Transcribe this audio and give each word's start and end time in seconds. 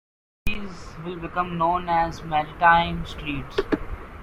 These 0.47 0.95
will 1.05 1.17
become 1.19 1.59
known 1.59 1.87
as 1.87 2.21
the 2.21 2.25
'Maritime 2.25 3.05
Streets'. 3.05 3.59